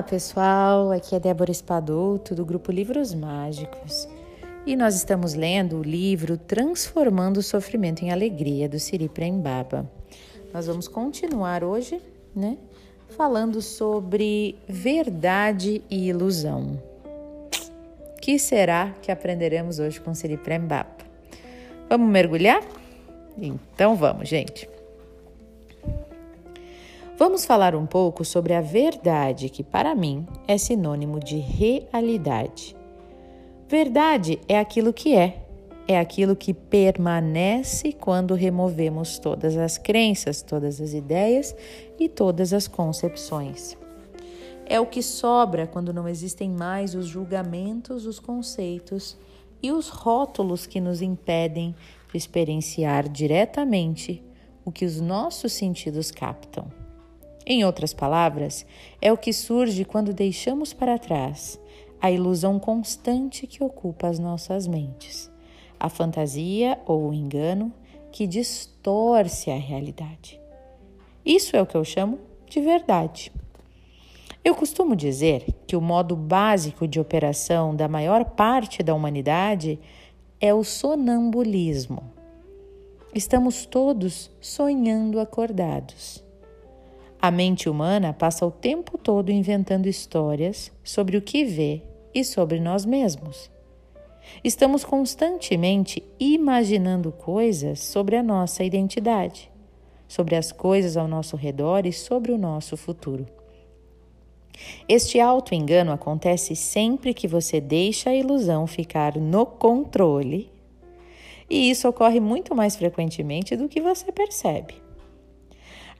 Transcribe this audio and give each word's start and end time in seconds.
Olá 0.00 0.08
pessoal, 0.08 0.92
aqui 0.92 1.14
é 1.14 1.20
Débora 1.20 1.50
Espadoto 1.50 2.34
do 2.34 2.42
grupo 2.42 2.72
Livros 2.72 3.12
Mágicos 3.12 4.08
e 4.64 4.74
nós 4.74 4.94
estamos 4.94 5.34
lendo 5.34 5.76
o 5.76 5.82
livro 5.82 6.38
Transformando 6.38 7.36
o 7.36 7.42
Sofrimento 7.42 8.02
em 8.02 8.10
Alegria 8.10 8.66
do 8.66 8.80
Siri 8.80 9.10
Prembaba. 9.10 9.86
Nós 10.54 10.66
vamos 10.66 10.88
continuar 10.88 11.62
hoje, 11.62 12.00
né, 12.34 12.56
falando 13.10 13.60
sobre 13.60 14.56
verdade 14.66 15.82
e 15.90 16.08
ilusão. 16.08 16.82
Que 18.22 18.38
será 18.38 18.94
que 19.02 19.12
aprenderemos 19.12 19.78
hoje 19.78 20.00
com 20.00 20.14
Siri 20.14 20.38
Prembaba? 20.38 20.96
Vamos 21.90 22.08
mergulhar? 22.08 22.62
Então 23.36 23.94
vamos, 23.96 24.30
gente. 24.30 24.66
Vamos 27.20 27.44
falar 27.44 27.74
um 27.74 27.84
pouco 27.84 28.24
sobre 28.24 28.54
a 28.54 28.62
verdade, 28.62 29.50
que 29.50 29.62
para 29.62 29.94
mim 29.94 30.26
é 30.48 30.56
sinônimo 30.56 31.20
de 31.20 31.36
realidade. 31.36 32.74
Verdade 33.68 34.40
é 34.48 34.58
aquilo 34.58 34.90
que 34.90 35.14
é, 35.14 35.46
é 35.86 36.00
aquilo 36.00 36.34
que 36.34 36.54
permanece 36.54 37.92
quando 37.92 38.32
removemos 38.32 39.18
todas 39.18 39.54
as 39.58 39.76
crenças, 39.76 40.40
todas 40.40 40.80
as 40.80 40.94
ideias 40.94 41.54
e 41.98 42.08
todas 42.08 42.54
as 42.54 42.66
concepções. 42.66 43.76
É 44.64 44.80
o 44.80 44.86
que 44.86 45.02
sobra 45.02 45.66
quando 45.66 45.92
não 45.92 46.08
existem 46.08 46.48
mais 46.48 46.94
os 46.94 47.04
julgamentos, 47.04 48.06
os 48.06 48.18
conceitos 48.18 49.14
e 49.62 49.70
os 49.70 49.90
rótulos 49.90 50.66
que 50.66 50.80
nos 50.80 51.02
impedem 51.02 51.76
de 52.10 52.16
experienciar 52.16 53.06
diretamente 53.10 54.24
o 54.64 54.72
que 54.72 54.86
os 54.86 55.02
nossos 55.02 55.52
sentidos 55.52 56.10
captam. 56.10 56.79
Em 57.46 57.64
outras 57.64 57.92
palavras, 57.92 58.66
é 59.00 59.12
o 59.12 59.16
que 59.16 59.32
surge 59.32 59.84
quando 59.84 60.12
deixamos 60.12 60.72
para 60.72 60.98
trás 60.98 61.58
a 62.00 62.10
ilusão 62.10 62.58
constante 62.58 63.46
que 63.46 63.62
ocupa 63.62 64.08
as 64.08 64.18
nossas 64.18 64.66
mentes, 64.66 65.30
a 65.78 65.88
fantasia 65.88 66.78
ou 66.86 67.08
o 67.08 67.14
engano 67.14 67.72
que 68.10 68.26
distorce 68.26 69.50
a 69.50 69.56
realidade. 69.56 70.40
Isso 71.24 71.56
é 71.56 71.62
o 71.62 71.66
que 71.66 71.76
eu 71.76 71.84
chamo 71.84 72.18
de 72.48 72.60
verdade. 72.60 73.30
Eu 74.42 74.54
costumo 74.54 74.96
dizer 74.96 75.44
que 75.66 75.76
o 75.76 75.80
modo 75.80 76.16
básico 76.16 76.88
de 76.88 76.98
operação 76.98 77.76
da 77.76 77.86
maior 77.86 78.24
parte 78.24 78.82
da 78.82 78.94
humanidade 78.94 79.78
é 80.40 80.54
o 80.54 80.64
sonambulismo. 80.64 82.02
Estamos 83.14 83.66
todos 83.66 84.30
sonhando 84.40 85.20
acordados. 85.20 86.24
A 87.22 87.30
mente 87.30 87.68
humana 87.68 88.14
passa 88.14 88.46
o 88.46 88.50
tempo 88.50 88.96
todo 88.96 89.30
inventando 89.30 89.86
histórias 89.86 90.72
sobre 90.82 91.18
o 91.18 91.22
que 91.22 91.44
vê 91.44 91.82
e 92.14 92.24
sobre 92.24 92.58
nós 92.58 92.86
mesmos. 92.86 93.50
Estamos 94.42 94.84
constantemente 94.84 96.02
imaginando 96.18 97.12
coisas 97.12 97.80
sobre 97.80 98.16
a 98.16 98.22
nossa 98.22 98.64
identidade, 98.64 99.50
sobre 100.08 100.34
as 100.34 100.50
coisas 100.50 100.96
ao 100.96 101.06
nosso 101.06 101.36
redor 101.36 101.84
e 101.84 101.92
sobre 101.92 102.32
o 102.32 102.38
nosso 102.38 102.74
futuro. 102.74 103.26
Este 104.88 105.20
auto-engano 105.20 105.92
acontece 105.92 106.56
sempre 106.56 107.12
que 107.12 107.28
você 107.28 107.60
deixa 107.60 108.08
a 108.08 108.14
ilusão 108.14 108.66
ficar 108.66 109.16
no 109.18 109.44
controle, 109.44 110.50
e 111.50 111.68
isso 111.68 111.86
ocorre 111.86 112.18
muito 112.18 112.54
mais 112.54 112.76
frequentemente 112.76 113.56
do 113.56 113.68
que 113.68 113.80
você 113.80 114.10
percebe. 114.10 114.89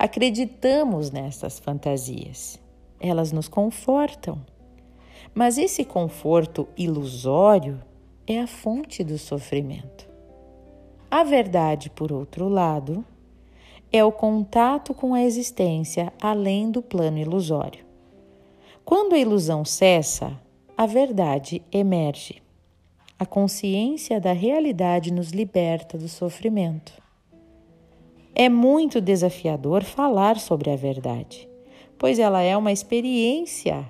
Acreditamos 0.03 1.11
nessas 1.11 1.59
fantasias. 1.59 2.59
Elas 2.99 3.33
nos 3.33 3.49
confortam. 3.49 4.41
Mas 5.35 5.59
esse 5.59 5.85
conforto 5.85 6.67
ilusório 6.75 7.79
é 8.27 8.41
a 8.41 8.47
fonte 8.47 9.05
do 9.05 9.19
sofrimento. 9.19 10.09
A 11.11 11.23
verdade, 11.23 11.91
por 11.91 12.13
outro 12.13 12.49
lado, 12.49 13.05
é 13.93 14.03
o 14.03 14.11
contato 14.11 14.95
com 14.95 15.13
a 15.13 15.23
existência 15.23 16.11
além 16.19 16.71
do 16.71 16.81
plano 16.81 17.19
ilusório. 17.19 17.85
Quando 18.83 19.15
a 19.15 19.19
ilusão 19.19 19.67
cessa, 19.67 20.33
a 20.79 20.87
verdade 20.87 21.63
emerge. 21.71 22.43
A 23.19 23.27
consciência 23.27 24.19
da 24.19 24.33
realidade 24.33 25.13
nos 25.13 25.29
liberta 25.29 25.99
do 25.99 26.09
sofrimento. 26.09 27.10
É 28.35 28.49
muito 28.49 29.01
desafiador 29.01 29.83
falar 29.83 30.39
sobre 30.39 30.71
a 30.71 30.77
verdade, 30.77 31.49
pois 31.99 32.19
ela 32.19 32.41
é 32.41 32.57
uma 32.57 32.73
experiência, 32.73 33.85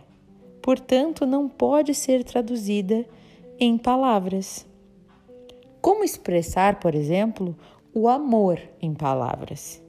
portanto, 0.62 1.26
não 1.26 1.48
pode 1.48 1.94
ser 1.94 2.24
traduzida 2.24 3.06
em 3.58 3.76
palavras. 3.76 4.66
Como 5.80 6.02
expressar, 6.02 6.80
por 6.80 6.94
exemplo, 6.94 7.56
o 7.94 8.08
amor 8.08 8.60
em 8.80 8.94
palavras? 8.94 9.82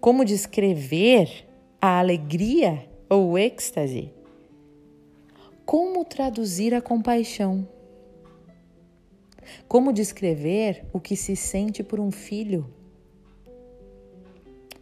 Como 0.00 0.24
descrever 0.24 1.48
a 1.80 1.98
alegria 1.98 2.86
ou 3.08 3.30
o 3.30 3.38
êxtase? 3.38 4.12
Como 5.64 6.04
traduzir 6.04 6.74
a 6.74 6.80
compaixão? 6.80 7.66
Como 9.66 9.92
descrever 9.92 10.84
o 10.92 11.00
que 11.00 11.16
se 11.16 11.34
sente 11.34 11.82
por 11.82 11.98
um 11.98 12.10
filho? 12.10 12.75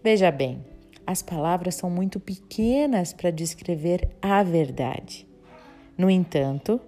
Veja 0.05 0.31
bem, 0.31 0.63
as 1.07 1.23
palavras 1.23 1.77
são 1.77 1.89
muito 1.89 2.21
pequenas 2.21 3.15
para 3.15 3.31
descrever 3.31 4.07
a 4.21 4.43
verdade. 4.43 5.27
No 5.97 6.11
entanto, 6.11 6.79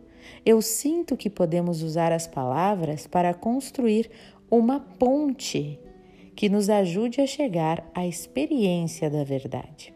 eu 0.44 0.60
sinto 0.60 1.16
que 1.16 1.30
podemos 1.30 1.82
usar 1.82 2.12
as 2.12 2.26
palavras 2.26 3.06
para 3.06 3.32
construir 3.32 4.10
uma 4.50 4.80
ponte 4.80 5.80
que 6.34 6.50
nos 6.50 6.68
ajude 6.68 7.22
a 7.22 7.26
chegar 7.26 7.90
à 7.94 8.06
experiência 8.06 9.08
da 9.08 9.24
verdade. 9.24 9.94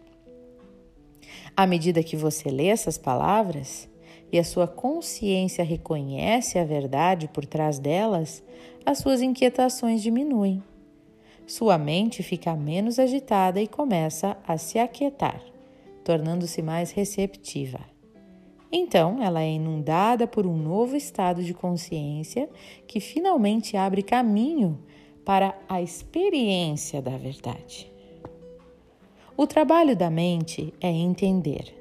À 1.55 1.67
medida 1.67 2.03
que 2.03 2.17
você 2.17 2.49
lê 2.49 2.69
essas 2.69 2.97
palavras 2.97 3.87
e 4.33 4.39
a 4.39 4.45
sua 4.45 4.67
consciência 4.67 5.63
reconhece 5.63 6.59
a 6.59 6.65
verdade 6.65 7.29
por 7.29 7.45
trás 7.45 7.79
delas, 7.79 8.43
as 8.87 8.97
suas 8.97 9.21
inquietações 9.21 10.01
diminuem 10.03 10.63
sua 11.51 11.77
mente 11.77 12.23
fica 12.23 12.55
menos 12.55 13.01
agitada 13.01 13.61
e 13.61 13.67
começa 13.67 14.37
a 14.47 14.57
se 14.57 14.79
aquietar, 14.79 15.43
tornando-se 16.05 16.63
mais 16.63 16.93
receptiva. 16.93 17.81
Então, 18.71 19.21
ela 19.21 19.43
é 19.43 19.51
inundada 19.51 20.29
por 20.29 20.47
um 20.47 20.57
novo 20.57 20.95
estado 20.95 21.43
de 21.43 21.53
consciência 21.53 22.49
que 22.87 23.01
finalmente 23.01 23.77
abre 23.77 24.01
caminho 24.01 24.79
para 25.25 25.59
a 25.69 25.83
experiência 25.83 27.03
da 27.03 27.17
verdade. 27.17 27.91
O 29.37 29.45
trabalho 29.45 29.97
da 29.97 30.09
mente 30.09 30.73
é 30.81 30.89
entender. 30.89 31.75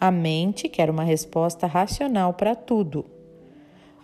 A 0.00 0.10
mente 0.10 0.68
quer 0.68 0.90
uma 0.90 1.04
resposta 1.04 1.64
racional 1.64 2.34
para 2.34 2.56
tudo. 2.56 3.04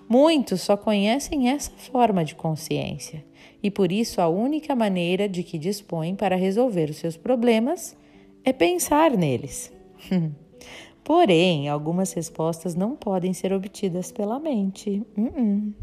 Muitos 0.09 0.63
só 0.63 0.77
conhecem 0.77 1.49
essa 1.49 1.73
forma 1.73 2.25
de 2.25 2.35
consciência 2.35 3.25
e 3.63 3.71
por 3.71 3.91
isso 3.91 4.21
a 4.21 4.29
única 4.29 4.75
maneira 4.77 5.29
de 5.29 5.43
que 5.43 5.59
dispõem 5.59 6.15
para 6.15 6.37
resolver 6.37 6.91
os 6.91 6.97
seus 6.97 7.17
problemas 7.17 7.97
é 8.45 8.53
pensar 8.53 9.17
neles. 9.17 9.73
Porém, 11.03 11.69
algumas 11.69 12.13
respostas 12.13 12.75
não 12.75 12.95
podem 12.95 13.33
ser 13.33 13.53
obtidas 13.53 14.13
pela 14.13 14.39
mente. 14.39 15.03
Uh 15.17 15.23
-uh. 15.23 15.75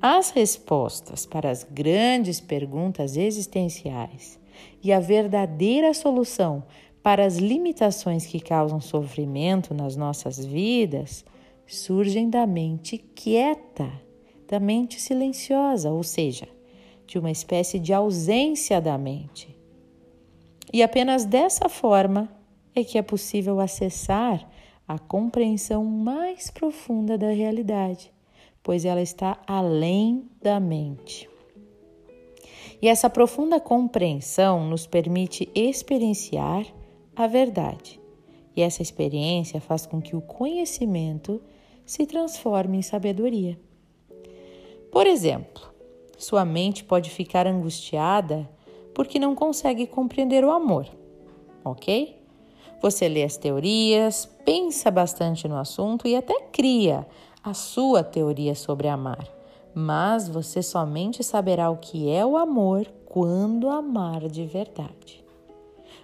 As 0.00 0.30
respostas 0.30 1.26
para 1.26 1.50
as 1.50 1.64
grandes 1.64 2.40
perguntas 2.40 3.16
existenciais 3.16 4.38
e 4.82 4.92
a 4.92 5.00
verdadeira 5.00 5.92
solução 5.92 6.62
para 7.02 7.24
as 7.24 7.36
limitações 7.36 8.26
que 8.26 8.38
causam 8.38 8.80
sofrimento 8.80 9.74
nas 9.74 9.96
nossas 9.96 10.44
vidas 10.44 11.24
surgem 11.68 12.30
da 12.30 12.46
mente 12.46 12.98
quieta, 12.98 13.92
da 14.48 14.58
mente 14.58 14.98
silenciosa, 15.00 15.90
ou 15.90 16.02
seja, 16.02 16.48
de 17.06 17.18
uma 17.18 17.30
espécie 17.30 17.78
de 17.78 17.92
ausência 17.92 18.80
da 18.80 18.96
mente. 18.96 19.54
E 20.72 20.82
apenas 20.82 21.24
dessa 21.24 21.68
forma 21.68 22.28
é 22.74 22.82
que 22.82 22.98
é 22.98 23.02
possível 23.02 23.60
acessar 23.60 24.48
a 24.86 24.98
compreensão 24.98 25.84
mais 25.84 26.50
profunda 26.50 27.18
da 27.18 27.30
realidade, 27.30 28.10
pois 28.62 28.84
ela 28.84 29.02
está 29.02 29.38
além 29.46 30.28
da 30.40 30.58
mente. 30.58 31.28
E 32.80 32.88
essa 32.88 33.10
profunda 33.10 33.60
compreensão 33.60 34.68
nos 34.68 34.86
permite 34.86 35.50
experienciar 35.54 36.64
a 37.14 37.26
verdade. 37.26 38.00
E 38.54 38.62
essa 38.62 38.82
experiência 38.82 39.60
faz 39.60 39.84
com 39.84 40.00
que 40.00 40.16
o 40.16 40.20
conhecimento 40.20 41.42
se 41.88 42.04
transforme 42.04 42.76
em 42.76 42.82
sabedoria. 42.82 43.58
Por 44.92 45.06
exemplo, 45.06 45.62
sua 46.18 46.44
mente 46.44 46.84
pode 46.84 47.08
ficar 47.08 47.46
angustiada 47.46 48.46
porque 48.92 49.18
não 49.18 49.34
consegue 49.34 49.86
compreender 49.86 50.44
o 50.44 50.50
amor, 50.50 50.86
ok? 51.64 52.22
Você 52.82 53.08
lê 53.08 53.24
as 53.24 53.38
teorias, 53.38 54.26
pensa 54.44 54.90
bastante 54.90 55.48
no 55.48 55.56
assunto 55.56 56.06
e 56.06 56.14
até 56.14 56.38
cria 56.52 57.06
a 57.42 57.54
sua 57.54 58.04
teoria 58.04 58.54
sobre 58.54 58.86
amar. 58.86 59.26
Mas 59.74 60.28
você 60.28 60.62
somente 60.62 61.24
saberá 61.24 61.70
o 61.70 61.78
que 61.78 62.10
é 62.10 62.24
o 62.24 62.36
amor 62.36 62.86
quando 63.06 63.70
amar 63.70 64.28
de 64.28 64.44
verdade. 64.44 65.24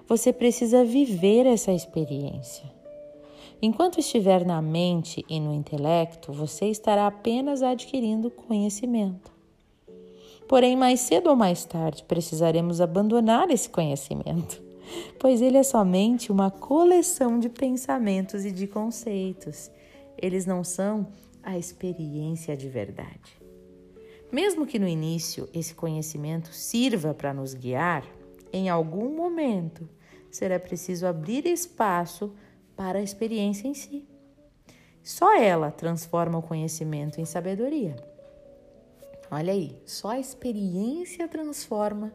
Você 0.08 0.32
precisa 0.32 0.82
viver 0.82 1.44
essa 1.44 1.72
experiência. 1.72 2.73
Enquanto 3.64 3.98
estiver 3.98 4.44
na 4.44 4.60
mente 4.60 5.24
e 5.26 5.40
no 5.40 5.50
intelecto, 5.50 6.30
você 6.30 6.66
estará 6.66 7.06
apenas 7.06 7.62
adquirindo 7.62 8.30
conhecimento. 8.30 9.32
Porém, 10.46 10.76
mais 10.76 11.00
cedo 11.00 11.30
ou 11.30 11.34
mais 11.34 11.64
tarde, 11.64 12.04
precisaremos 12.04 12.82
abandonar 12.82 13.50
esse 13.50 13.70
conhecimento 13.70 14.62
pois 15.18 15.40
ele 15.40 15.56
é 15.56 15.62
somente 15.62 16.30
uma 16.30 16.50
coleção 16.50 17.38
de 17.38 17.48
pensamentos 17.48 18.44
e 18.44 18.52
de 18.52 18.66
conceitos. 18.66 19.70
Eles 20.20 20.44
não 20.44 20.62
são 20.62 21.06
a 21.42 21.56
experiência 21.56 22.54
de 22.54 22.68
verdade. 22.68 23.40
Mesmo 24.30 24.66
que 24.66 24.78
no 24.78 24.86
início 24.86 25.48
esse 25.54 25.74
conhecimento 25.74 26.52
sirva 26.52 27.14
para 27.14 27.32
nos 27.32 27.54
guiar, 27.54 28.04
em 28.52 28.68
algum 28.68 29.16
momento 29.16 29.88
será 30.30 30.60
preciso 30.60 31.06
abrir 31.06 31.46
espaço 31.46 32.30
para 32.76 32.98
a 32.98 33.02
experiência 33.02 33.68
em 33.68 33.74
si. 33.74 34.06
Só 35.02 35.36
ela 35.36 35.70
transforma 35.70 36.38
o 36.38 36.42
conhecimento 36.42 37.20
em 37.20 37.24
sabedoria. 37.24 37.96
Olha 39.30 39.52
aí, 39.52 39.76
só 39.84 40.10
a 40.10 40.18
experiência 40.18 41.28
transforma 41.28 42.12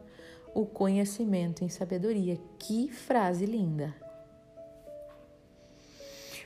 o 0.54 0.66
conhecimento 0.66 1.64
em 1.64 1.68
sabedoria. 1.68 2.38
Que 2.58 2.88
frase 2.88 3.46
linda! 3.46 3.94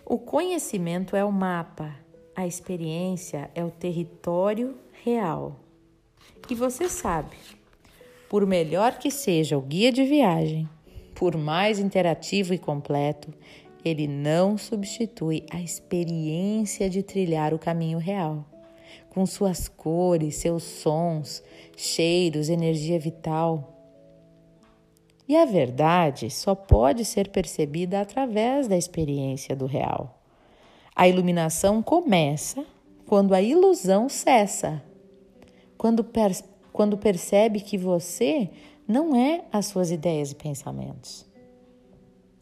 O 0.04 0.18
conhecimento 0.18 1.16
é 1.16 1.24
o 1.24 1.32
mapa, 1.32 1.96
a 2.36 2.46
experiência 2.46 3.50
é 3.54 3.64
o 3.64 3.70
território 3.70 4.76
real. 5.02 5.60
E 6.50 6.54
você 6.54 6.90
sabe, 6.90 7.36
por 8.28 8.44
melhor 8.46 8.98
que 8.98 9.10
seja 9.10 9.56
o 9.56 9.62
guia 9.62 9.90
de 9.90 10.04
viagem, 10.04 10.68
por 11.14 11.36
mais 11.38 11.78
interativo 11.78 12.52
e 12.52 12.58
completo, 12.58 13.32
ele 13.84 14.08
não 14.08 14.56
substitui 14.56 15.44
a 15.50 15.60
experiência 15.60 16.88
de 16.88 17.02
trilhar 17.02 17.52
o 17.52 17.58
caminho 17.58 17.98
real, 17.98 18.44
com 19.10 19.26
suas 19.26 19.68
cores, 19.68 20.36
seus 20.36 20.62
sons, 20.62 21.42
cheiros, 21.76 22.48
energia 22.48 22.98
vital. 22.98 23.72
E 25.28 25.36
a 25.36 25.44
verdade 25.44 26.30
só 26.30 26.54
pode 26.54 27.04
ser 27.04 27.28
percebida 27.28 28.00
através 28.00 28.66
da 28.66 28.76
experiência 28.76 29.54
do 29.54 29.66
real. 29.66 30.22
A 30.96 31.08
iluminação 31.08 31.82
começa 31.82 32.64
quando 33.06 33.34
a 33.34 33.42
ilusão 33.42 34.08
cessa, 34.08 34.82
quando, 35.76 36.02
per 36.02 36.32
quando 36.72 36.96
percebe 36.96 37.60
que 37.60 37.76
você 37.76 38.50
não 38.86 39.14
é 39.14 39.44
as 39.52 39.66
suas 39.66 39.90
ideias 39.90 40.32
e 40.32 40.34
pensamentos. 40.34 41.26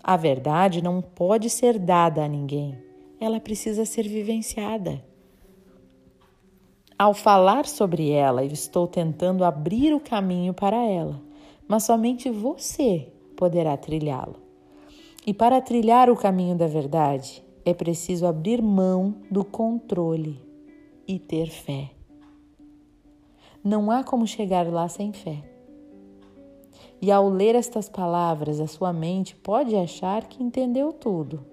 A 0.02 0.16
verdade 0.16 0.82
não 0.82 1.00
pode 1.00 1.48
ser 1.48 1.78
dada 1.78 2.24
a 2.24 2.28
ninguém, 2.28 2.76
ela 3.20 3.38
precisa 3.38 3.84
ser 3.84 4.08
vivenciada. 4.08 5.04
Ao 6.98 7.14
falar 7.14 7.66
sobre 7.66 8.10
ela, 8.10 8.44
eu 8.44 8.52
estou 8.52 8.86
tentando 8.86 9.44
abrir 9.44 9.94
o 9.94 10.00
caminho 10.00 10.52
para 10.54 10.76
ela 10.76 11.20
mas 11.72 11.84
somente 11.84 12.30
você 12.30 13.10
poderá 13.34 13.76
trilhá-lo. 13.78 14.36
E 15.26 15.32
para 15.32 15.58
trilhar 15.58 16.10
o 16.10 16.16
caminho 16.16 16.54
da 16.54 16.66
verdade, 16.66 17.42
é 17.64 17.72
preciso 17.72 18.26
abrir 18.26 18.60
mão 18.60 19.14
do 19.30 19.42
controle 19.42 20.38
e 21.08 21.18
ter 21.18 21.46
fé. 21.48 21.90
Não 23.64 23.90
há 23.90 24.02
como 24.02 24.26
chegar 24.26 24.66
lá 24.70 24.86
sem 24.86 25.14
fé. 25.14 25.51
E 27.02 27.10
ao 27.10 27.28
ler 27.28 27.56
estas 27.56 27.88
palavras, 27.88 28.60
a 28.60 28.68
sua 28.68 28.92
mente 28.92 29.34
pode 29.34 29.74
achar 29.74 30.28
que 30.28 30.40
entendeu 30.40 30.92
tudo, 30.92 31.44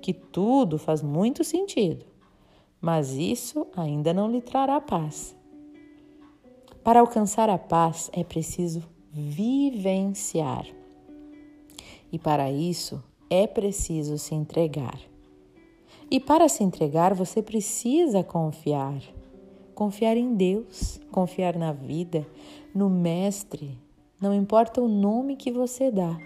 que 0.00 0.14
tudo 0.14 0.78
faz 0.78 1.02
muito 1.02 1.42
sentido, 1.42 2.06
mas 2.80 3.10
isso 3.10 3.66
ainda 3.76 4.14
não 4.14 4.30
lhe 4.30 4.40
trará 4.40 4.80
paz. 4.80 5.36
Para 6.84 7.00
alcançar 7.00 7.50
a 7.50 7.58
paz 7.58 8.10
é 8.12 8.22
preciso 8.22 8.84
vivenciar. 9.10 10.66
E 12.12 12.18
para 12.18 12.52
isso 12.52 13.02
é 13.28 13.44
preciso 13.48 14.16
se 14.18 14.36
entregar. 14.36 15.00
E 16.08 16.20
para 16.20 16.48
se 16.48 16.62
entregar, 16.62 17.12
você 17.12 17.42
precisa 17.42 18.22
confiar. 18.22 19.02
Confiar 19.74 20.16
em 20.16 20.34
Deus, 20.34 21.00
confiar 21.10 21.56
na 21.56 21.72
vida, 21.72 22.24
no 22.74 22.88
Mestre, 22.88 23.78
não 24.22 24.32
importa 24.32 24.80
o 24.80 24.86
nome 24.86 25.34
que 25.34 25.50
você 25.50 25.90
dá. 25.90 26.16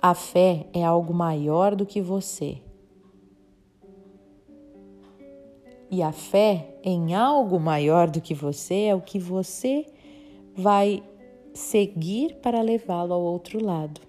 A 0.00 0.14
fé 0.14 0.66
é 0.72 0.82
algo 0.82 1.12
maior 1.12 1.76
do 1.76 1.84
que 1.84 2.00
você. 2.00 2.62
E 5.90 6.02
a 6.02 6.12
fé 6.12 6.74
em 6.82 7.14
algo 7.14 7.60
maior 7.60 8.08
do 8.08 8.22
que 8.22 8.32
você 8.32 8.84
é 8.84 8.94
o 8.94 9.02
que 9.02 9.18
você 9.18 9.84
vai 10.56 11.02
seguir 11.52 12.36
para 12.36 12.62
levá-lo 12.62 13.12
ao 13.12 13.20
outro 13.20 13.62
lado, 13.62 14.00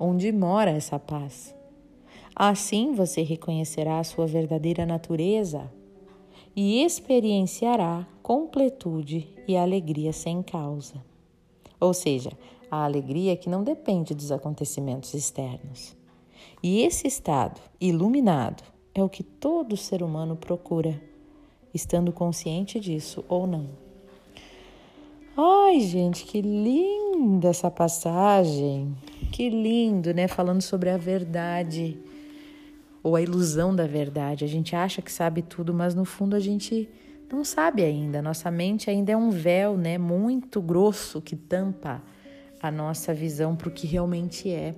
onde 0.00 0.32
mora 0.32 0.70
essa 0.70 0.98
paz. 0.98 1.54
Assim 2.34 2.94
você 2.94 3.20
reconhecerá 3.20 3.98
a 3.98 4.04
sua 4.04 4.26
verdadeira 4.26 4.86
natureza 4.86 5.70
e 6.56 6.82
experienciará 6.82 8.08
completude 8.22 9.28
e 9.46 9.58
alegria 9.58 10.12
sem 10.12 10.42
causa. 10.42 11.06
Ou 11.80 11.94
seja, 11.94 12.30
a 12.70 12.84
alegria 12.84 13.36
que 13.36 13.48
não 13.48 13.62
depende 13.62 14.14
dos 14.14 14.30
acontecimentos 14.30 15.14
externos. 15.14 15.96
E 16.62 16.82
esse 16.82 17.06
estado 17.06 17.60
iluminado 17.80 18.62
é 18.94 19.02
o 19.02 19.08
que 19.08 19.22
todo 19.22 19.76
ser 19.76 20.02
humano 20.02 20.36
procura, 20.36 21.00
estando 21.72 22.12
consciente 22.12 22.80
disso 22.80 23.24
ou 23.28 23.46
não. 23.46 23.68
Ai, 25.36 25.78
gente, 25.80 26.24
que 26.24 26.40
linda 26.40 27.48
essa 27.48 27.70
passagem. 27.70 28.96
Que 29.30 29.48
lindo, 29.48 30.12
né? 30.12 30.26
Falando 30.26 30.62
sobre 30.62 30.90
a 30.90 30.96
verdade 30.96 31.96
ou 33.04 33.14
a 33.14 33.22
ilusão 33.22 33.74
da 33.74 33.86
verdade. 33.86 34.44
A 34.44 34.48
gente 34.48 34.74
acha 34.74 35.00
que 35.00 35.12
sabe 35.12 35.42
tudo, 35.42 35.72
mas 35.72 35.94
no 35.94 36.04
fundo 36.04 36.34
a 36.34 36.40
gente 36.40 36.88
não 37.30 37.44
sabe 37.44 37.84
ainda. 37.84 38.22
Nossa 38.22 38.50
mente 38.50 38.90
ainda 38.90 39.12
é 39.12 39.16
um 39.16 39.30
véu, 39.30 39.76
né, 39.76 39.98
muito 39.98 40.60
grosso 40.60 41.20
que 41.20 41.36
tampa 41.36 42.02
a 42.60 42.70
nossa 42.70 43.14
visão 43.14 43.54
para 43.54 43.68
o 43.68 43.70
que 43.70 43.86
realmente 43.86 44.50
é. 44.50 44.74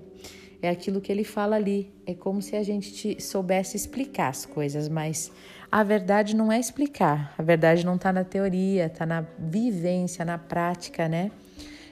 É 0.62 0.68
aquilo 0.68 1.00
que 1.00 1.10
ele 1.10 1.24
fala 1.24 1.56
ali. 1.56 1.90
É 2.06 2.14
como 2.14 2.42
se 2.42 2.54
a 2.54 2.62
gente 2.62 3.20
soubesse 3.22 3.76
explicar 3.76 4.28
as 4.28 4.44
coisas, 4.44 4.88
mas 4.88 5.32
a 5.72 5.82
verdade 5.82 6.36
não 6.36 6.50
é 6.52 6.58
explicar, 6.58 7.32
a 7.38 7.42
verdade 7.42 7.86
não 7.86 7.94
está 7.94 8.12
na 8.12 8.24
teoria, 8.24 8.86
está 8.86 9.06
na 9.06 9.24
vivência, 9.38 10.24
na 10.24 10.36
prática, 10.36 11.08
né? 11.08 11.30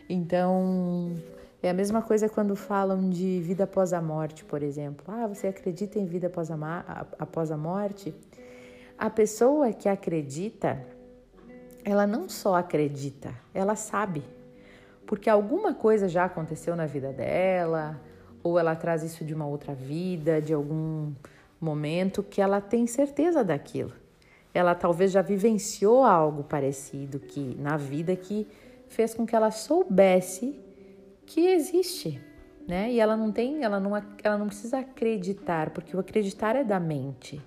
Então, 0.09 1.17
é 1.63 1.71
a 1.71 1.75
mesma 1.75 2.03
coisa 2.03 2.29
quando 2.29 2.57
falam 2.57 3.09
de 3.09 3.41
vida 3.41 3.65
após 3.65 3.93
a 3.93 4.03
morte, 4.03 4.45
por 4.45 4.63
exemplo. 4.63 5.05
Ah, 5.09 5.27
você 5.27 5.47
acredita 5.47 5.99
em 5.99 6.07
vida 6.07 6.27
após 6.27 6.51
a, 6.51 7.07
após 7.19 7.51
a 7.51 7.57
morte? 7.57 8.15
A 8.99 9.09
pessoa 9.09 9.73
que 9.73 9.89
acredita, 9.89 10.85
ela 11.85 12.05
não 12.05 12.29
só 12.29 12.57
acredita, 12.57 13.33
ela 13.55 13.77
sabe. 13.77 14.25
Porque 15.07 15.31
alguma 15.31 15.73
coisa 15.73 16.09
já 16.09 16.25
aconteceu 16.25 16.75
na 16.75 16.85
vida 16.85 17.13
dela, 17.13 18.01
ou 18.43 18.59
ela 18.59 18.75
traz 18.75 19.05
isso 19.05 19.25
de 19.25 19.33
uma 19.33 19.47
outra 19.47 19.73
vida, 19.73 20.43
de 20.43 20.53
algum 20.53 21.13
momento 21.61 22.25
que 22.25 22.41
ela 22.41 22.61
tem 22.61 22.89
certeza 22.89 23.45
daquilo. 23.45 23.93
Ela 24.53 24.75
talvez 24.75 25.13
já 25.13 25.23
vivenciou 25.23 26.03
algo 26.03 26.43
parecido 26.43 27.21
que 27.21 27.57
na 27.57 27.77
vida 27.77 28.17
que 28.17 28.49
fez 28.89 29.15
com 29.15 29.25
que 29.25 29.37
ela 29.37 29.53
soubesse 29.53 30.59
que 31.25 31.47
existe, 31.47 32.21
né? 32.67 32.91
E 32.91 32.99
ela 32.99 33.17
não 33.17 33.31
tem, 33.31 33.63
ela 33.63 33.79
não, 33.79 33.93
ela 34.25 34.37
não 34.37 34.49
precisa 34.49 34.81
acreditar, 34.81 35.71
porque 35.71 35.97
o 35.97 36.01
acreditar 36.01 36.57
é 36.57 36.65
da 36.65 36.81
mente, 36.81 37.41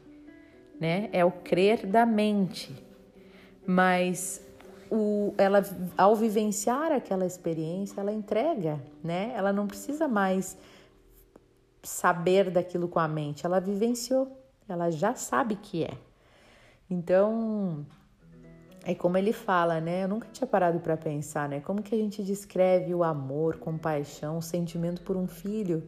né? 0.81 1.09
É 1.13 1.23
o 1.23 1.31
crer 1.31 1.85
da 1.85 2.07
mente. 2.07 2.75
Mas 3.67 4.41
o, 4.89 5.31
ela, 5.37 5.63
ao 5.95 6.15
vivenciar 6.15 6.91
aquela 6.91 7.23
experiência, 7.23 8.01
ela 8.01 8.11
entrega, 8.11 8.81
né? 9.03 9.31
Ela 9.35 9.53
não 9.53 9.67
precisa 9.67 10.07
mais 10.07 10.57
saber 11.83 12.49
daquilo 12.49 12.87
com 12.87 12.99
a 12.99 13.07
mente, 13.07 13.45
ela 13.45 13.59
vivenciou, 13.59 14.27
ela 14.67 14.91
já 14.91 15.15
sabe 15.15 15.55
que 15.55 15.83
é. 15.83 15.93
Então, 16.89 17.85
é 18.83 18.93
como 18.95 19.17
ele 19.17 19.33
fala, 19.33 19.79
né? 19.79 20.03
Eu 20.03 20.07
nunca 20.07 20.27
tinha 20.31 20.47
parado 20.47 20.79
para 20.79 20.97
pensar, 20.97 21.47
né? 21.47 21.59
Como 21.59 21.81
que 21.83 21.93
a 21.93 21.97
gente 21.97 22.23
descreve 22.23 22.93
o 22.93 23.03
amor, 23.03 23.57
compaixão, 23.57 24.39
o 24.39 24.41
sentimento 24.41 25.03
por 25.03 25.15
um 25.15 25.27
filho? 25.27 25.87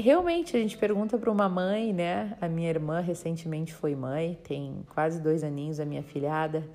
Realmente 0.00 0.56
a 0.56 0.60
gente 0.60 0.76
pergunta 0.76 1.18
para 1.18 1.30
uma 1.30 1.48
mãe, 1.48 1.92
né? 1.92 2.36
A 2.40 2.48
minha 2.48 2.68
irmã 2.68 3.00
recentemente 3.00 3.74
foi 3.74 3.94
mãe, 3.94 4.38
tem 4.44 4.84
quase 4.94 5.20
dois 5.20 5.42
aninhos, 5.42 5.80
a 5.80 5.84
minha 5.84 6.02
filhada. 6.02 6.68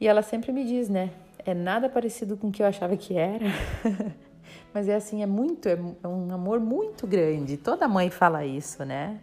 E 0.00 0.06
ela 0.06 0.22
sempre 0.22 0.52
me 0.52 0.64
diz, 0.64 0.88
né? 0.88 1.10
É 1.38 1.54
nada 1.54 1.88
parecido 1.88 2.36
com 2.36 2.48
o 2.48 2.52
que 2.52 2.62
eu 2.62 2.66
achava 2.66 2.96
que 2.96 3.16
era. 3.16 3.46
Mas 4.72 4.88
é 4.88 4.94
assim, 4.94 5.22
é 5.22 5.26
muito, 5.26 5.68
é 5.68 5.78
um 6.06 6.32
amor 6.32 6.60
muito 6.60 7.06
grande. 7.06 7.56
Toda 7.56 7.86
mãe 7.86 8.10
fala 8.10 8.44
isso, 8.44 8.84
né? 8.84 9.20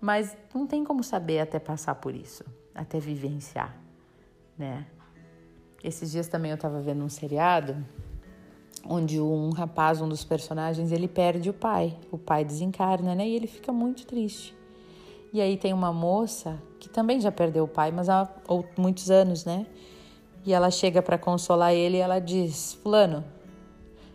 Mas 0.00 0.36
não 0.54 0.66
tem 0.66 0.82
como 0.84 1.04
saber 1.04 1.40
até 1.40 1.58
passar 1.58 1.94
por 1.96 2.14
isso, 2.14 2.44
até 2.74 2.98
vivenciar, 2.98 3.76
né? 4.56 4.86
Esses 5.84 6.10
dias 6.10 6.28
também 6.28 6.50
eu 6.50 6.54
estava 6.54 6.80
vendo 6.80 7.04
um 7.04 7.08
seriado 7.08 7.76
onde 8.84 9.20
um 9.20 9.50
rapaz, 9.50 10.00
um 10.00 10.08
dos 10.08 10.24
personagens, 10.24 10.92
ele 10.92 11.08
perde 11.08 11.50
o 11.50 11.52
pai. 11.52 11.96
O 12.10 12.18
pai 12.18 12.44
desencarna, 12.44 13.14
né? 13.14 13.28
E 13.28 13.34
ele 13.34 13.46
fica 13.46 13.72
muito 13.72 14.06
triste. 14.06 14.54
E 15.32 15.40
aí 15.40 15.56
tem 15.56 15.72
uma 15.72 15.92
moça 15.92 16.60
que 16.78 16.88
também 16.88 17.20
já 17.20 17.30
perdeu 17.30 17.64
o 17.64 17.68
pai, 17.68 17.92
mas 17.92 18.08
há 18.08 18.28
muitos 18.76 19.10
anos, 19.10 19.44
né? 19.44 19.66
E 20.44 20.52
ela 20.52 20.70
chega 20.70 21.02
para 21.02 21.18
consolar 21.18 21.72
ele 21.72 21.98
e 21.98 22.00
ela 22.00 22.18
diz: 22.18 22.74
Fulano, 22.82 23.24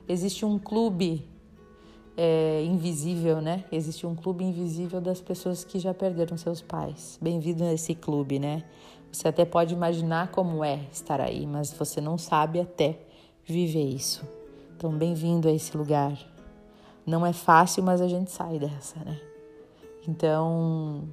existe 0.08 0.44
um 0.44 0.60
clube 0.60 1.26
é, 2.18 2.64
invisível, 2.66 3.42
né? 3.42 3.64
Existe 3.72 4.06
um 4.06 4.16
clube 4.16 4.44
invisível 4.44 5.00
das 5.00 5.22
pessoas 5.22 5.64
que 5.64 5.80
já 5.80 5.94
perderam 5.94 6.38
seus 6.38 6.62
pais. 6.62 7.18
Bem-vindo 7.22 7.64
a 7.64 7.74
esse 7.74 7.94
clube, 7.94 8.40
né? 8.40 8.64
Você 9.12 9.28
até 9.30 9.46
pode 9.46 9.74
imaginar 9.74 10.32
como 10.32 10.64
é 10.64 10.82
estar 10.92 11.22
aí, 11.22 11.48
mas 11.48 11.72
você 11.72 12.02
não 12.02 12.18
sabe 12.18 12.60
até 12.60 13.00
viver 13.46 13.86
isso. 13.86 14.26
Então, 14.86 14.96
bem-vindo 14.96 15.48
a 15.48 15.52
esse 15.52 15.76
lugar. 15.76 16.16
Não 17.08 17.26
é 17.26 17.34
fácil, 17.34 17.82
mas 17.82 18.02
a 18.02 18.08
gente 18.08 18.30
sai 18.30 18.60
dessa, 18.60 19.00
né? 19.04 19.20
Então, 20.08 21.10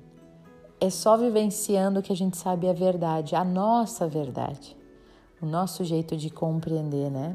é 0.78 0.90
só 0.90 1.16
vivenciando 1.16 2.02
que 2.02 2.12
a 2.12 2.16
gente 2.16 2.36
sabe 2.36 2.68
a 2.68 2.74
verdade, 2.74 3.34
a 3.34 3.42
nossa 3.42 4.06
verdade, 4.06 4.76
o 5.40 5.46
nosso 5.46 5.84
jeito 5.84 6.18
de 6.18 6.28
compreender, 6.28 7.10
né? 7.10 7.34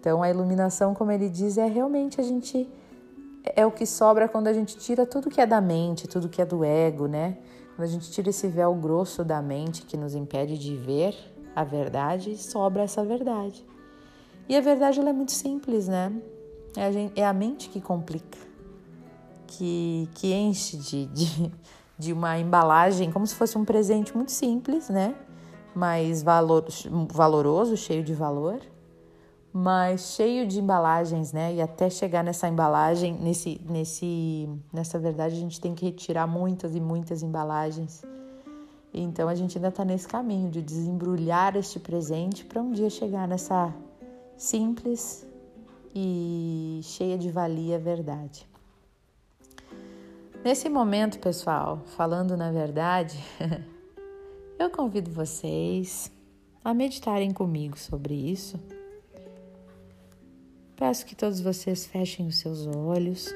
Então, 0.00 0.22
a 0.22 0.30
iluminação, 0.30 0.94
como 0.94 1.12
ele 1.12 1.28
diz, 1.28 1.58
é 1.58 1.66
realmente 1.66 2.18
a 2.18 2.24
gente 2.24 2.66
é 3.54 3.66
o 3.66 3.70
que 3.70 3.84
sobra 3.84 4.26
quando 4.26 4.46
a 4.46 4.54
gente 4.54 4.74
tira 4.78 5.04
tudo 5.04 5.28
que 5.28 5.38
é 5.38 5.46
da 5.46 5.60
mente, 5.60 6.08
tudo 6.08 6.30
que 6.30 6.40
é 6.40 6.46
do 6.46 6.64
ego, 6.64 7.06
né? 7.06 7.36
Quando 7.76 7.86
a 7.86 7.90
gente 7.92 8.10
tira 8.10 8.30
esse 8.30 8.48
véu 8.48 8.74
grosso 8.74 9.22
da 9.22 9.42
mente 9.42 9.82
que 9.82 9.98
nos 9.98 10.14
impede 10.14 10.56
de 10.56 10.74
ver 10.74 11.14
a 11.54 11.62
verdade, 11.62 12.38
sobra 12.38 12.84
essa 12.84 13.04
verdade. 13.04 13.66
E 14.48 14.56
a 14.56 14.60
verdade 14.60 14.98
ela 14.98 15.10
é 15.10 15.12
muito 15.12 15.32
simples, 15.32 15.88
né? 15.88 16.12
É 16.76 16.86
a, 16.86 16.92
gente, 16.92 17.20
é 17.20 17.26
a 17.26 17.32
mente 17.32 17.68
que 17.68 17.80
complica, 17.80 18.38
que, 19.46 20.08
que 20.14 20.32
enche 20.32 20.76
de, 20.76 21.06
de, 21.06 21.52
de 21.98 22.12
uma 22.12 22.38
embalagem 22.38 23.10
como 23.10 23.26
se 23.26 23.34
fosse 23.34 23.58
um 23.58 23.64
presente 23.64 24.16
muito 24.16 24.32
simples, 24.32 24.88
né? 24.88 25.14
Mas 25.74 26.22
valor, 26.22 26.66
valoroso, 27.12 27.76
cheio 27.76 28.02
de 28.02 28.14
valor 28.14 28.60
mas 29.52 30.14
cheio 30.14 30.46
de 30.46 30.60
embalagens, 30.60 31.32
né? 31.32 31.54
E 31.54 31.60
até 31.60 31.88
chegar 31.88 32.22
nessa 32.22 32.48
embalagem, 32.48 33.14
nesse, 33.14 33.60
nesse, 33.68 34.48
nessa 34.72 34.98
verdade, 34.98 35.34
a 35.34 35.38
gente 35.38 35.60
tem 35.60 35.74
que 35.74 35.84
retirar 35.86 36.26
muitas 36.26 36.74
e 36.74 36.80
muitas 36.80 37.22
embalagens. 37.22 38.02
Então 38.92 39.28
a 39.28 39.34
gente 39.34 39.58
ainda 39.58 39.68
está 39.68 39.84
nesse 39.84 40.06
caminho 40.06 40.50
de 40.50 40.62
desembrulhar 40.62 41.56
este 41.56 41.78
presente 41.78 42.44
para 42.44 42.62
um 42.62 42.72
dia 42.72 42.88
chegar 42.88 43.26
nessa 43.26 43.74
simples 44.38 45.26
e 45.94 46.80
cheia 46.82 47.18
de 47.18 47.30
valia 47.30 47.78
verdade. 47.78 48.48
Nesse 50.42 50.70
momento, 50.70 51.18
pessoal, 51.18 51.82
falando 51.96 52.36
na 52.36 52.50
verdade, 52.50 53.18
eu 54.58 54.70
convido 54.70 55.10
vocês 55.10 56.10
a 56.64 56.72
meditarem 56.72 57.32
comigo 57.32 57.78
sobre 57.78 58.14
isso 58.14 58.58
Peço 60.78 61.04
que 61.04 61.16
todos 61.16 61.40
vocês 61.40 61.84
fechem 61.86 62.28
os 62.28 62.38
seus 62.38 62.68
olhos. 62.68 63.34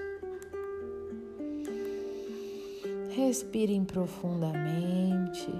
Respirem 3.16 3.84
profundamente. 3.84 5.50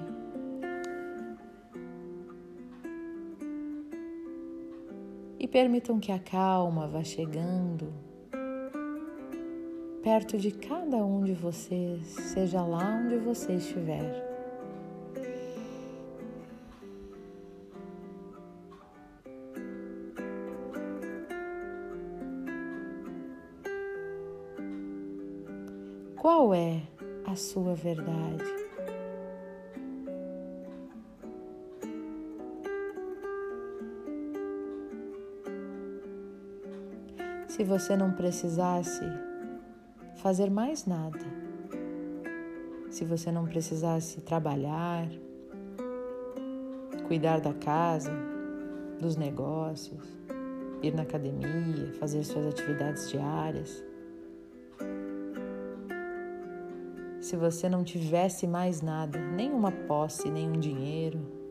Permitam 5.52 6.00
que 6.00 6.10
a 6.10 6.18
calma 6.18 6.88
vá 6.88 7.04
chegando 7.04 7.92
perto 10.02 10.38
de 10.38 10.50
cada 10.50 10.96
um 10.96 11.22
de 11.22 11.34
vocês, 11.34 12.06
seja 12.06 12.62
lá 12.62 13.02
onde 13.04 13.18
você 13.18 13.52
estiver. 13.52 14.32
Qual 26.16 26.54
é 26.54 26.82
a 27.26 27.36
sua 27.36 27.74
verdade? 27.74 28.61
Se 37.52 37.62
você 37.64 37.94
não 37.98 38.10
precisasse 38.10 39.04
fazer 40.22 40.50
mais 40.50 40.86
nada, 40.86 41.18
se 42.88 43.04
você 43.04 43.30
não 43.30 43.44
precisasse 43.44 44.22
trabalhar, 44.22 45.06
cuidar 47.06 47.42
da 47.42 47.52
casa, 47.52 48.10
dos 48.98 49.16
negócios, 49.16 50.02
ir 50.82 50.94
na 50.94 51.02
academia, 51.02 51.92
fazer 52.00 52.24
suas 52.24 52.46
atividades 52.46 53.10
diárias, 53.10 53.84
se 57.20 57.36
você 57.36 57.68
não 57.68 57.84
tivesse 57.84 58.46
mais 58.46 58.80
nada, 58.80 59.18
nenhuma 59.18 59.70
posse, 59.70 60.30
nenhum 60.30 60.58
dinheiro. 60.58 61.41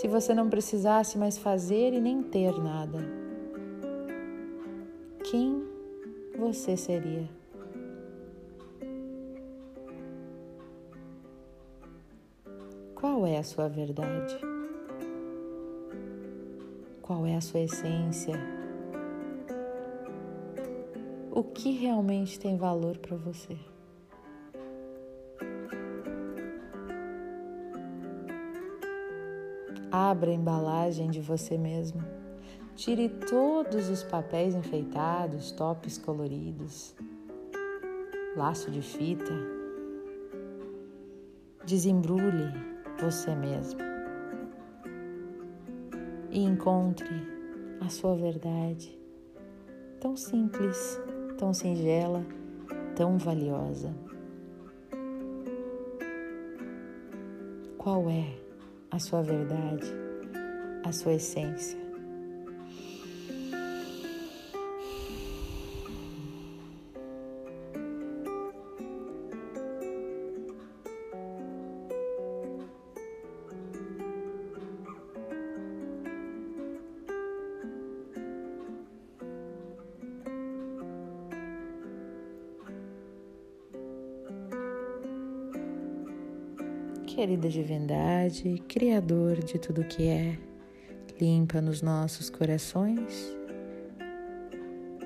Se 0.00 0.08
você 0.08 0.32
não 0.32 0.48
precisasse 0.48 1.18
mais 1.18 1.36
fazer 1.36 1.92
e 1.92 2.00
nem 2.00 2.22
ter 2.22 2.58
nada, 2.58 3.00
quem 5.30 5.62
você 6.38 6.74
seria? 6.74 7.28
Qual 12.94 13.26
é 13.26 13.36
a 13.36 13.42
sua 13.42 13.68
verdade? 13.68 14.38
Qual 17.02 17.26
é 17.26 17.36
a 17.36 17.42
sua 17.42 17.60
essência? 17.60 18.40
o 21.30 21.44
que 21.44 21.70
realmente 21.70 22.38
tem 22.38 22.56
valor 22.56 22.98
para 22.98 23.16
você. 23.16 23.56
Abra 29.90 30.30
a 30.30 30.34
embalagem 30.34 31.10
de 31.10 31.20
você 31.20 31.58
mesmo. 31.58 32.02
Tire 32.76 33.08
todos 33.08 33.88
os 33.88 34.02
papéis 34.02 34.54
enfeitados, 34.54 35.50
tops 35.52 35.98
coloridos, 35.98 36.94
laço 38.36 38.70
de 38.70 38.80
fita. 38.80 39.32
Desembrulhe 41.64 42.52
você 42.98 43.34
mesmo 43.34 43.80
e 46.30 46.42
encontre 46.42 47.10
a 47.80 47.88
sua 47.88 48.14
verdade. 48.14 48.98
Tão 50.00 50.16
simples 50.16 50.98
tão 51.40 51.54
singela, 51.54 52.22
tão 52.94 53.16
valiosa. 53.16 53.96
Qual 57.78 58.10
é 58.10 58.38
a 58.90 58.98
sua 58.98 59.22
verdade, 59.22 59.86
a 60.84 60.92
sua 60.92 61.14
essência? 61.14 61.89
Querida 87.14 87.48
divindade, 87.48 88.62
Criador 88.68 89.42
de 89.42 89.58
tudo 89.58 89.82
que 89.82 90.06
é, 90.06 90.38
limpa 91.20 91.60
nos 91.60 91.82
nossos 91.82 92.30
corações, 92.30 93.36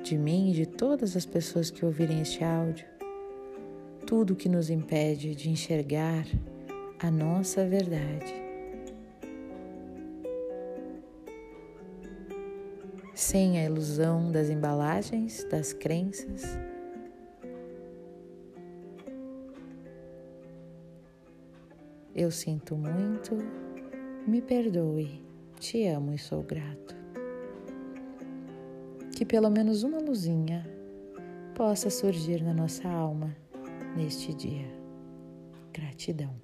de 0.03 0.19
mim 0.19 0.51
e 0.51 0.53
de 0.53 0.67
todas 0.67 1.17
as 1.17 1.25
pessoas 1.25 1.71
que 1.71 1.83
ouvirem 1.83 2.21
este 2.21 2.45
áudio, 2.45 2.87
tudo 4.07 4.37
que 4.37 4.51
nos 4.51 4.69
impede 4.69 5.35
de 5.35 5.49
enxergar 5.49 6.27
a 7.01 7.11
nossa 7.11 7.67
verdade. 7.67 8.35
Sem 13.15 13.59
a 13.59 13.65
ilusão 13.65 14.31
das 14.31 14.51
embalagens, 14.51 15.43
das 15.51 15.73
crenças. 15.73 16.43
Eu 22.25 22.31
sinto 22.31 22.75
muito, 22.75 23.37
me 24.27 24.41
perdoe, 24.41 25.23
te 25.61 25.87
amo 25.89 26.15
e 26.15 26.19
sou 26.19 26.43
grato. 26.43 26.97
Que 29.15 29.27
pelo 29.27 29.51
menos 29.51 29.83
uma 29.83 29.99
luzinha 29.99 30.67
possa 31.55 31.91
surgir 31.91 32.43
na 32.43 32.55
nossa 32.55 32.89
alma 32.89 33.37
neste 33.95 34.33
dia. 34.33 34.67
Gratidão. 35.71 36.44